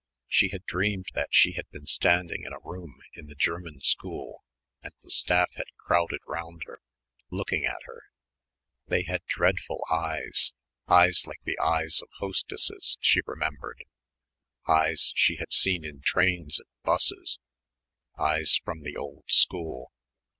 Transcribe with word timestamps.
She 0.27 0.49
had 0.49 0.65
dreamed 0.65 1.09
that 1.13 1.27
she 1.31 1.51
had 1.51 1.69
been 1.69 1.85
standing 1.85 2.43
in 2.43 2.53
a 2.53 2.59
room 2.67 2.95
in 3.13 3.27
the 3.27 3.35
German 3.35 3.81
school 3.81 4.43
and 4.81 4.91
the 5.03 5.11
staff 5.11 5.51
had 5.53 5.67
crowded 5.77 6.21
round 6.25 6.63
her, 6.65 6.81
looking 7.29 7.65
at 7.67 7.83
her. 7.83 8.05
They 8.87 9.03
had 9.03 9.23
dreadful 9.27 9.83
eyes 9.91 10.53
eyes 10.87 11.27
like 11.27 11.43
the 11.43 11.59
eyes 11.59 12.01
of 12.01 12.09
hostesses 12.17 12.97
she 12.99 13.21
remembered, 13.27 13.83
eyes 14.67 15.13
she 15.15 15.35
had 15.35 15.53
seen 15.53 15.85
in 15.85 16.01
trains 16.01 16.57
and 16.59 16.67
'buses, 16.83 17.37
eyes 18.17 18.59
from 18.65 18.81
the 18.81 18.97
old 18.97 19.25
school. 19.29 19.91